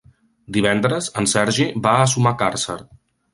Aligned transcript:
Divendres 0.55 1.09
en 1.21 1.29
Sergi 1.33 1.67
va 1.85 1.93
a 1.99 2.09
Sumacàrcer. 2.15 2.79